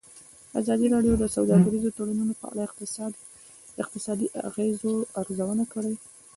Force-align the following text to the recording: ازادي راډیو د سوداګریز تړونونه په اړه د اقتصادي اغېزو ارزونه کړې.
ازادي 0.59 0.87
راډیو 0.95 1.13
د 1.19 1.23
سوداګریز 1.35 1.83
تړونونه 1.97 2.33
په 2.41 2.45
اړه 2.51 2.63
د 2.67 3.77
اقتصادي 3.83 4.27
اغېزو 4.49 4.93
ارزونه 5.21 5.63
کړې. 5.73 5.95